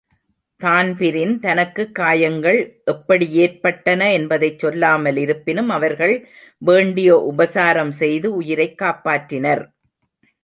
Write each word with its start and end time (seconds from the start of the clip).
தான்பிரின் 0.61 1.39
தனக்குக் 1.39 1.95
காயங்கள் 1.95 2.81
எப்படியேற்பட்டன 2.91 4.07
என்பதைச்சொல்லாம 4.17 5.11
லிருப்பினும், 5.11 5.67
அவர்கள் 5.67 6.15
வேண்டிய 6.61 7.19
உபசாரம் 7.19 7.91
செய்து 7.91 8.41
உயிரைக்காப்பாள்றினர். 8.41 9.63